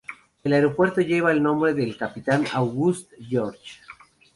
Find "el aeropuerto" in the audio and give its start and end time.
0.43-1.01